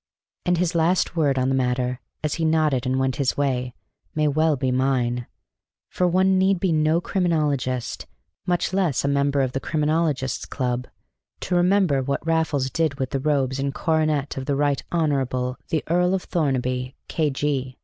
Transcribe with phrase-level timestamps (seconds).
[0.47, 3.75] And his last word on the matter, as he nodded and went his way,
[4.15, 5.27] may well be mine;
[5.91, 8.07] for one need be no criminologist,
[8.47, 10.87] much less a member of the Criminologists' Club,
[11.41, 15.11] to remember what Raffles did with the robes and coronet of the Right Hon.
[15.69, 17.77] the Earl of Thornaby, K.G.